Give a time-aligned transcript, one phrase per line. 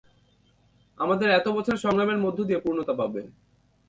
[0.99, 3.21] আমাদের এত বছরের সংগ্রাম এর মধ্য দিয়ে পূর্ণতা পাবে।